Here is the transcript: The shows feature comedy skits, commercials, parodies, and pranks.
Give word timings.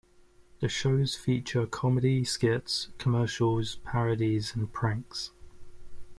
The 0.61 0.67
shows 0.67 1.15
feature 1.15 1.67
comedy 1.67 2.23
skits, 2.23 2.87
commercials, 2.97 3.75
parodies, 3.85 4.55
and 4.55 4.73
pranks. 4.73 5.29